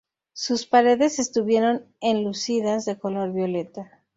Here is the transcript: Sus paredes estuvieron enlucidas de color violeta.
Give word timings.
Sus 0.33 0.65
paredes 0.65 1.19
estuvieron 1.19 1.85
enlucidas 1.99 2.85
de 2.85 2.97
color 2.97 3.33
violeta. 3.33 4.01